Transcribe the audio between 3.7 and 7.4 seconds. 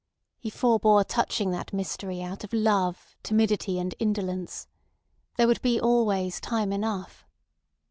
and indolence. There would be always time enough.